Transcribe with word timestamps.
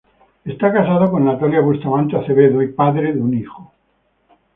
Está 0.45 0.73
casado 0.73 1.11
con 1.11 1.25
Natalia 1.25 1.59
Bustamante 1.61 2.17
Acevedo 2.17 2.63
y 2.63 2.69
padre 2.73 3.13
de 3.13 3.21
un 3.21 3.35
hijo. 3.35 3.71